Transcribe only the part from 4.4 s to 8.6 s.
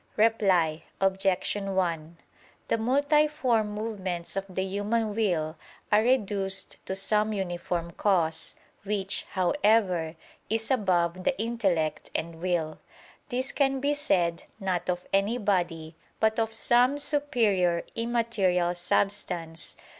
the human will are reduced to some uniform cause,